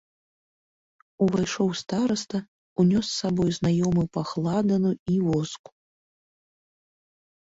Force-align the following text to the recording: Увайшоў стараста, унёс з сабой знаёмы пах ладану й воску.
Увайшоў 1.23 1.67
стараста, 1.81 2.39
унёс 2.83 3.05
з 3.11 3.15
сабой 3.25 3.49
знаёмы 3.59 4.03
пах 4.17 4.29
ладану 4.45 4.91
й 5.13 5.17
воску. 5.27 5.71